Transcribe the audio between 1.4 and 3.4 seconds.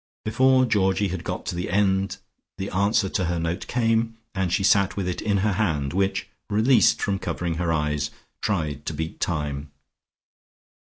to the end the answer to her